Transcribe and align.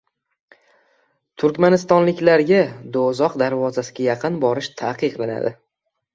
Turkmanistonliklarga 1.43 2.63
«Do‘zax 2.97 3.37
darvozasi»ga 3.43 4.09
yaqin 4.09 4.41
borish 4.49 4.73
taqiqlandi 4.83 5.55